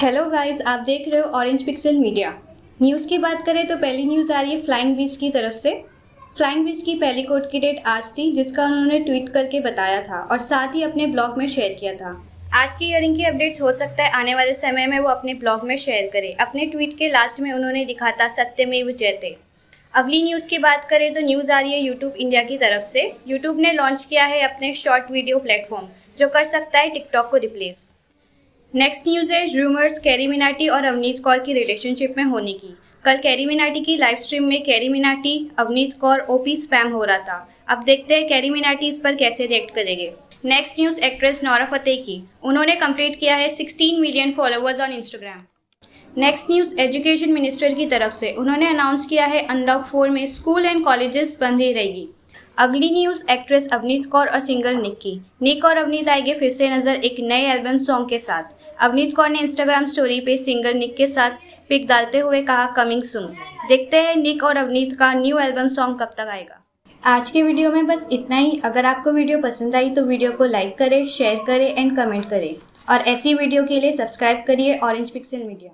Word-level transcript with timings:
Hello 0.00 0.24
guys 0.30 0.60
आप 0.62 0.80
देख 0.80 1.08
रहे 1.08 1.20
हो 1.20 1.28
ऑरेंज 1.36 1.62
पिक्सल 1.66 1.96
मीडिया 1.98 2.28
न्यूज़ 2.82 3.06
की 3.08 3.16
बात 3.18 3.44
करें 3.46 3.66
तो 3.68 3.76
पहली 3.76 4.04
न्यूज़ 4.04 4.30
आ 4.32 4.40
रही 4.40 4.52
है 4.52 4.58
फ्लाइंग 4.58 4.94
बीच 4.96 5.16
की 5.16 5.30
तरफ़ 5.30 5.54
से. 5.54 5.72
फ्लाइंग 6.36 6.64
बीच 6.64 6.82
की 6.82 6.94
पहली 6.96 7.22
कोर्ट 7.22 7.50
की 7.52 7.60
डेट 7.60 7.80
आज 7.86 8.12
थी, 8.18 8.30
जिसका 8.32 8.64
उन्होंने 8.64 8.98
ट्वीट 9.00 9.28
करके 9.28 9.60
बताया 9.60 10.00
था 10.02 10.20
और 10.22 10.38
साथ 10.40 10.74
ही 10.74 10.82
अपने 10.82 11.06
ब्लॉग 11.06 11.38
में 11.38 11.46
शेयर 11.46 11.74
किया 11.80 11.94
था. 11.94 12.12
आज 12.54 12.76
की 12.76 12.90
इयरिंग 12.90 13.16
की 13.16 13.24
अपडेट्स 13.24 13.62
हो 13.62 13.72
सकता 13.72 14.04
है, 14.04 14.10
आने 14.12 14.34
वाले 14.34 14.54
समय 14.54 14.86
में 14.86 14.98
वो 14.98 15.08
अपने 15.08 15.34
ब्लॉग 15.34 15.64
में 15.64 15.76
शेयर 15.78 16.08
करें. 16.12 16.34
अपने 16.36 16.66
ट्वीट 16.66 16.96
के 16.98 17.08
लास्ट 17.08 17.40
में 17.40 17.52
उन्होंने 17.52 17.84
लिखा 17.84 18.10
था 18.12 18.28
सत्यमेव 18.36 18.90
जयते 18.92 19.36
अगली 19.94 20.22
न्यूज़ 20.22 20.48
की 20.48 20.58
बात 20.60 20.88
करें 20.90 21.12
तो 21.14 21.26
न्यूज़ 21.26 21.50
आ 21.52 21.60
रही 21.60 21.72
है 21.72 21.80
यूट्यूब 21.80 22.14
इंडिया 22.16 22.42
की 22.44 22.56
तरफ़ 22.58 22.84
से. 22.84 23.10
यूट्यूब 23.28 23.60
ने 23.60 23.72
लॉन्च 23.72 24.04
किया 24.04 24.24
है 24.26 24.40
अपने 24.44 24.72
शॉर्ट 24.76 25.10
वीडियो 25.12 25.38
प्लेटफॉर्म 25.40 25.88
जो 26.18 26.28
कर 26.28 26.44
सकता 26.46 26.78
है 26.78 26.90
टिकटॉक 26.90 27.30
को 27.30 27.36
रिप्लेस 27.38 27.88
नेक्स्ट 28.74 29.04
न्यूज़ 29.08 29.32
है 29.32 29.46
रूमर्स 29.56 29.98
कैरी 29.98 30.26
मिनाटी 30.26 30.66
और 30.68 30.84
अवनीत 30.84 31.20
कौर 31.24 31.38
की 31.38 31.52
रिलेशनशिप 31.52 32.14
में 32.16 32.24
होने 32.24 32.52
की। 32.52 32.74
कल 33.04 33.18
कैरी 33.18 33.46
मिनाटी 33.46 33.80
की 33.80 33.96
लाइव 33.96 34.16
स्ट्रीम 34.16 34.44
में 34.44 34.62
Carry 34.62 34.88
Minati 34.88 35.32
Avneet 35.58 35.96
Kaur 36.00 36.20
OP 36.30 36.56
spam 36.56 36.88
हो 36.88 37.04
रहा 37.04 37.18
था। 37.18 37.36
अब 37.68 37.82
देखते 37.84 38.14
हैं 38.14 38.26
कैरी 38.28 38.50
मिनाटी 38.50 38.88
इस 38.88 38.98
पर 38.98 39.14
कैसे 39.14 39.46
रिएक्ट 39.46 39.74
करेंगे। 39.74 40.10
Next 40.44 40.80
news 40.80 41.00
actress 41.00 41.42
Nora 41.44 41.64
Fatehi 41.64 41.96
की। 41.96 42.20
उन्होंने 42.44 42.74
कंप्लीट 42.76 43.18
किया 43.18 43.36
है 43.36 43.48
16 43.48 43.98
million 44.00 44.30
followers 44.30 44.80
on 44.80 44.92
Instagram 44.92 45.42
next 46.16 46.50
news 46.50 46.78
education 46.80 47.32
minister 47.32 47.74
की 47.74 47.86
तरफ़ 47.86 48.12
से। 48.12 48.32
उन्होंने 48.32 48.68
अनाउंस 48.68 49.06
किया 49.06 49.26
है 49.26 49.42
अनलॉक 49.46 49.84
फोर 49.84 50.08
में 50.10 50.26
स्कूल 50.26 50.66
एंड 50.66 50.84
कॉलेजेस 50.84 51.36
बंद 51.40 51.60
ही 51.60 51.72
रहेगी। 51.72 52.08
अगली 52.58 52.90
न्यूज़, 52.92 53.22
एक्ट्रेस 53.30 53.68
अवनीत 53.72 54.06
कौर 54.06 54.26
और 54.26 54.40
सिंगर 54.40 54.74
निक्की। 54.74 55.14
निक 55.42 55.64
और 55.64 55.76
अवनीत 55.76 56.08
आएँगे 56.08 56.34
फिर 56.34 56.50
से 56.50 56.70
नज़र 56.70 56.94
एक 56.96 57.16
नए 57.22 57.44
एल्बम 57.48 57.78
सॉन्ग 57.78 58.08
के 58.08 58.18
साथ। 58.18 58.42
अवनीत 58.78 59.14
कौर 59.16 59.28
ने 59.28 59.40
इंस्टाग्राम 59.40 59.86
स्टोरी 59.86 60.18
पे 60.20 60.36
सिंगर 60.36 60.74
निक 60.74 60.96
के 60.96 61.06
साथ 61.08 61.36
पिक 61.70 61.86
डालते 61.88 62.18
हुए 62.18 62.42
कहा 62.42 62.66
कमिंग 62.76 63.02
सुन 63.04 63.26
देखते 63.68 63.96
हैं 63.98 64.16
निक 64.16 64.44
और 64.44 64.56
अवनीत 64.56 64.96
का 64.98 65.12
न्यू 65.14 65.38
एल्बम 65.38 65.68
सॉन्ग 65.68 65.98
कब 66.00 66.14
तक 66.18 66.28
आएगा। 66.28 66.62
आज 67.02 67.30
के 67.30 67.42
वीडियो 67.42 67.70
में 67.72 67.86
बस 67.86 68.08
इतना 68.12 68.36
ही। 68.36 68.60
अगर 68.64 68.84
आपको 68.86 69.12
वीडियो 69.12 69.38
पसंद 69.40 69.74
आई 69.74 69.90
तो 69.90 70.04
वीडियो 70.04 70.32
को 70.32 70.44
लाइक 70.46 70.76
करें 70.78 71.04
शेयर 71.08 71.42
करें 71.46 71.74
एंड 71.74 71.96
कमेंट 71.96 72.28
करें। 72.30 72.54
और 72.88 73.08
ऐसी 73.08 73.34
वीडियो 73.34 73.62
के 73.64 73.80
लिए 73.80 73.92
सब्सक्राइब 73.92 74.44
करिए 74.46 74.78
ऑरेंज 74.78 75.10
पिक्सल 75.10 75.44
मीडिया 75.44 75.70